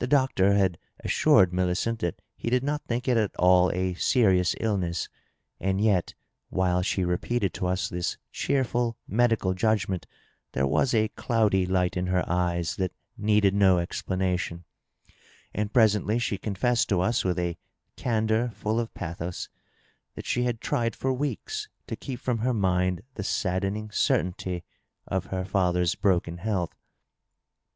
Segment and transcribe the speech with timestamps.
[0.00, 4.56] The doctor had assured Millicent that he did not think it at all a serious
[4.58, 5.08] illness,
[5.60, 6.12] and yet
[6.48, 10.08] while she repeated to us this cheerful medical judgment
[10.54, 14.64] there was a cloudy hVht in her eyes that needed no explanation;
[15.54, 17.56] and presently she confessed to us, with a
[17.94, 19.48] candor full of pathos,
[20.16, 24.64] that she had tried for weeks to keep from her mind the saddening certainty
[25.06, 26.74] of her father's broken health.